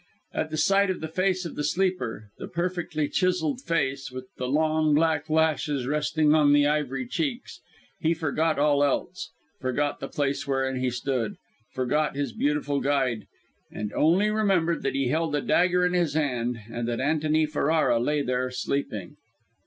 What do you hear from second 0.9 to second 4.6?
the face of the sleeper the perfectly chiselled face, with the